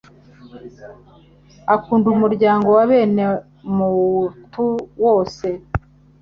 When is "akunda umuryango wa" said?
1.75-2.83